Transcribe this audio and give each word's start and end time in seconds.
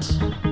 Sound. 0.00 0.47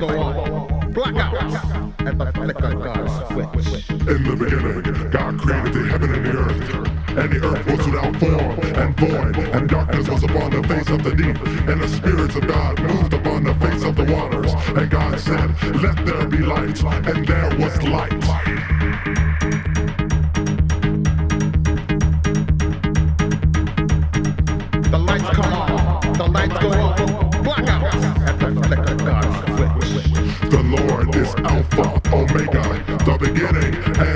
go 0.00 0.08
on. 0.20 0.92
Blackouts 0.92 1.84
at 2.06 2.18
the 2.18 2.32
flick 2.32 2.60
of 2.60 2.82
God's 2.82 3.12
switch. 3.28 3.90
In 3.90 4.22
the 4.22 4.36
beginning, 4.36 5.10
God 5.10 5.38
created 5.38 5.74
the 5.74 5.88
heaven 5.90 6.14
and 6.14 6.26
the 6.26 6.30
earth. 6.30 6.94
And 7.16 7.32
the 7.32 7.46
earth 7.46 7.66
was 7.66 7.86
without 7.86 8.16
form 8.16 8.58
and 8.74 8.96
void, 8.98 9.54
and 9.54 9.68
darkness 9.68 10.08
was 10.08 10.24
upon 10.24 10.50
the 10.50 10.62
face 10.66 10.88
of 10.90 11.02
the 11.04 11.14
deep. 11.14 11.36
And 11.68 11.80
the 11.80 11.88
spirits 11.88 12.34
of 12.36 12.46
God 12.46 12.80
moved 12.82 13.14
upon 13.14 13.44
the 13.44 13.54
face 13.54 13.84
of 13.84 13.96
the 13.96 14.04
waters. 14.04 14.52
And 14.76 14.90
God 14.90 15.20
said, 15.20 15.50
Let 15.80 16.04
there 16.04 16.26
be 16.26 16.38
light, 16.38 16.82
and 16.82 17.26
there 17.26 17.56
was 17.58 17.82
light. 17.82 18.73
the 32.34 33.16
beginning 33.20 34.13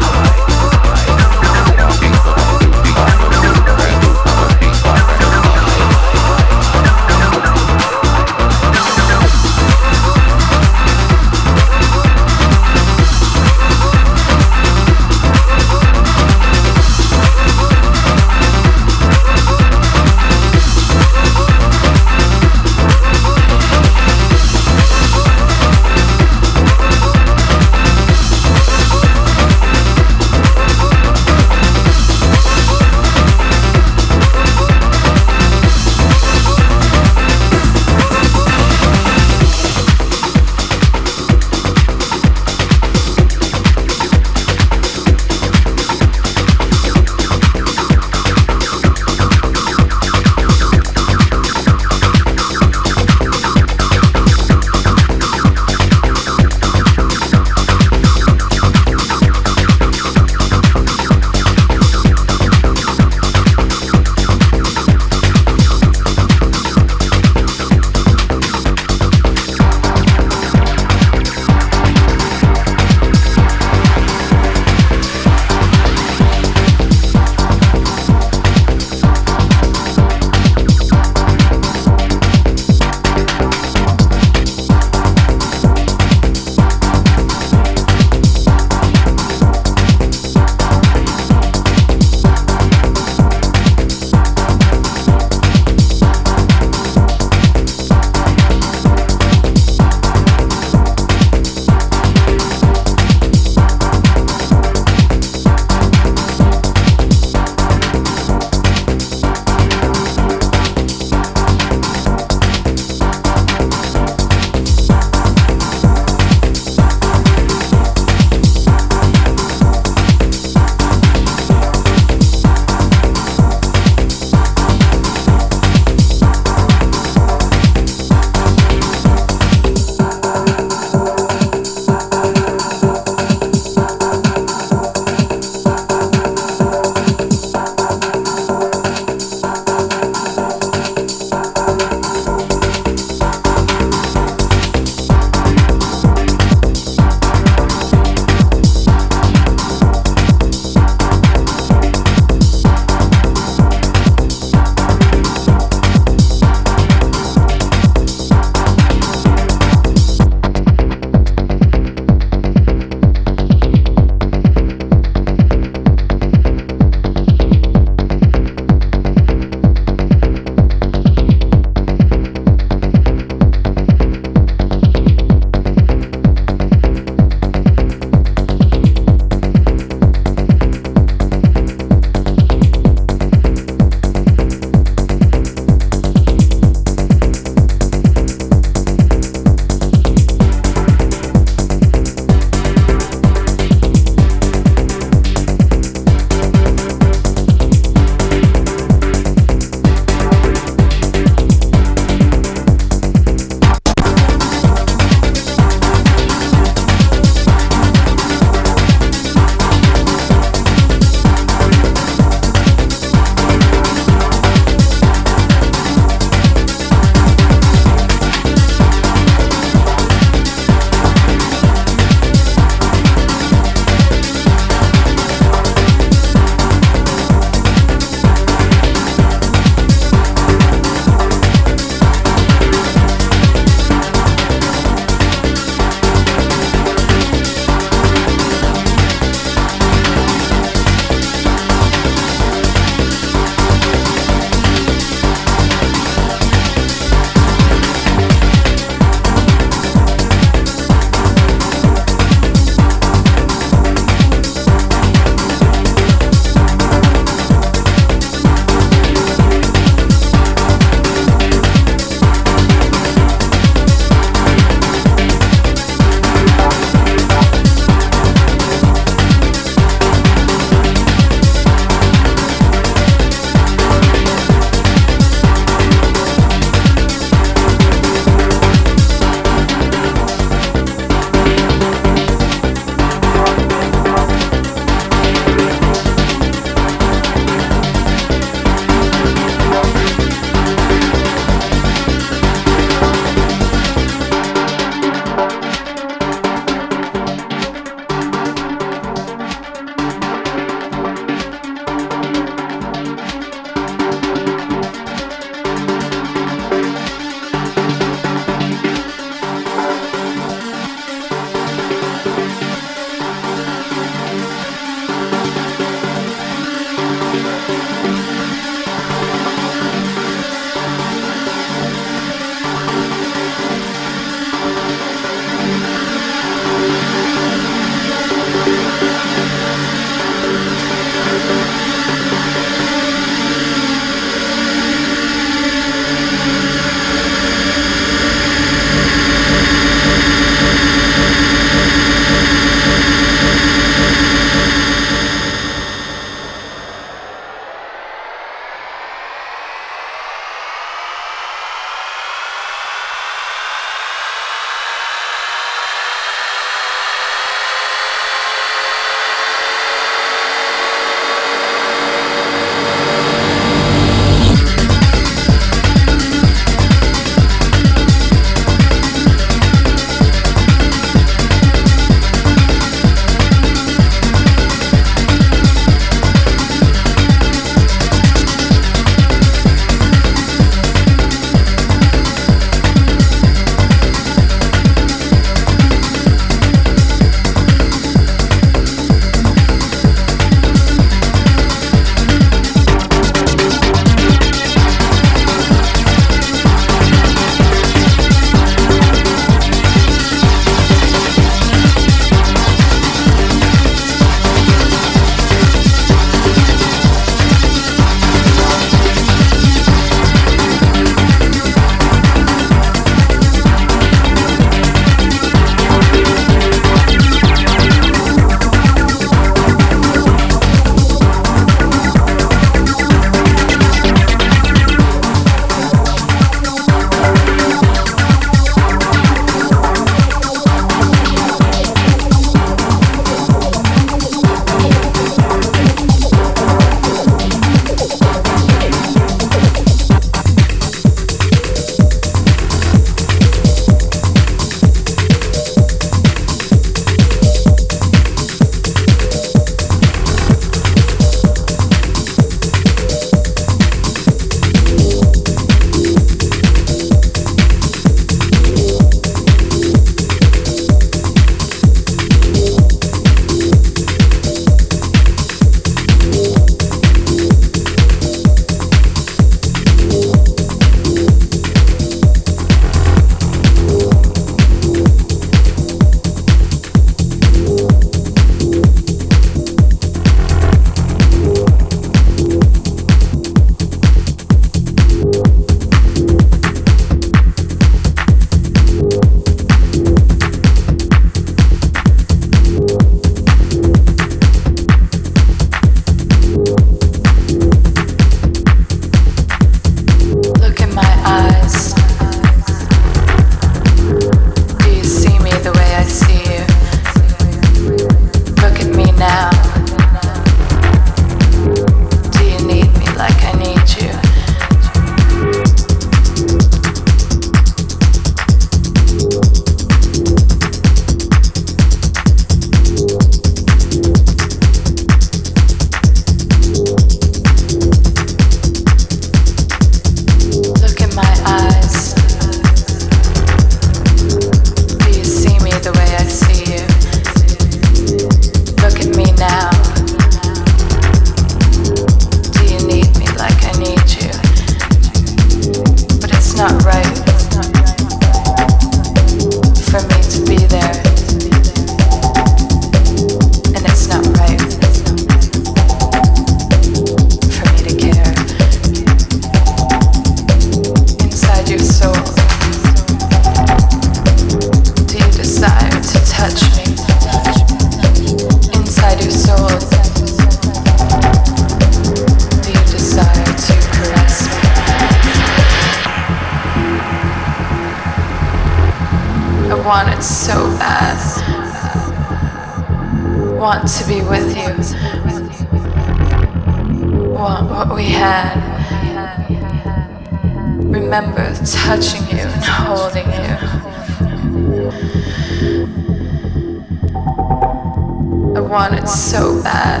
want 598.70 598.94
it 598.94 599.08
so 599.08 599.60
bad. 599.64 600.00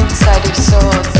Inside 0.00 0.44
your 0.46 0.54
soul. 0.54 1.13